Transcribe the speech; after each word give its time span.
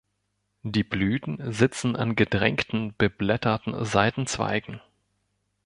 Die 0.63 0.83
Blüten 0.83 1.37
sitzen 1.51 1.95
an 1.95 2.15
gedrängten, 2.15 2.95
beblätterten 2.97 3.85
Seitenzweigen. 3.85 4.81